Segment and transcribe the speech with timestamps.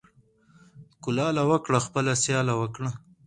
[0.51, 2.89] ـ کولاله وکړه خپله سياله وکړه.